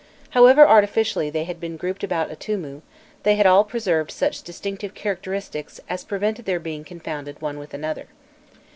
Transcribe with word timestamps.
However 0.31 0.67
artificially 0.67 1.29
they 1.29 1.43
had 1.43 1.59
been 1.59 1.77
grouped 1.77 2.03
about 2.03 2.31
Atûmû, 2.31 2.81
they 3.21 3.35
had 3.35 3.45
all 3.45 3.63
preserved 3.63 4.09
such 4.09 4.41
distinctive 4.41 4.95
characteristics 4.95 5.79
as 5.87 6.03
prevented 6.03 6.45
their 6.45 6.59
being 6.59 6.83
confounded 6.83 7.39
one 7.39 7.59
with 7.59 7.71
another. 7.71 8.07